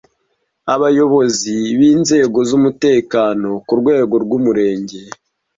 Abayobozi 0.73 1.55
b 1.77 1.79
inzego 1.91 2.39
z 2.49 2.51
umutekano 2.57 3.49
ku 3.67 3.73
rwego 3.79 4.15
rw 4.23 4.31
Umurenge 4.37 4.99